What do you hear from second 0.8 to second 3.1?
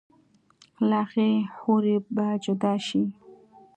لۀ هغې حورې به جدا شي